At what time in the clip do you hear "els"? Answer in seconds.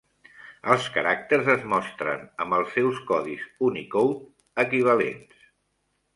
0.75-0.85, 2.61-2.73